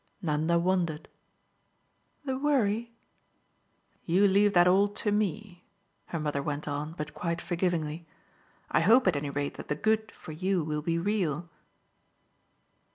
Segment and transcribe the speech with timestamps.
[0.23, 1.07] Nanda wondered.
[2.25, 2.91] "The worry?"
[4.03, 5.63] "You leave that all to ME,"
[6.07, 8.07] her mother went on, but quite forgivingly.
[8.71, 11.49] "I hope at any rate that the good, for you, will be real."